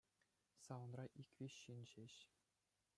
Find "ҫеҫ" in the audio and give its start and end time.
1.93-2.15